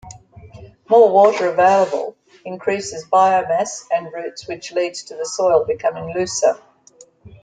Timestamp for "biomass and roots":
3.05-4.47